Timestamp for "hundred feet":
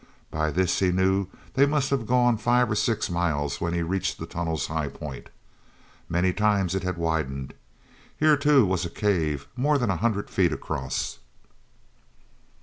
9.97-10.51